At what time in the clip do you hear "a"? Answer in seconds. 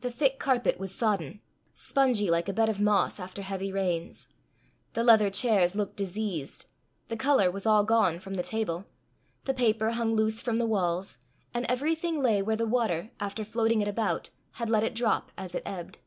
2.48-2.52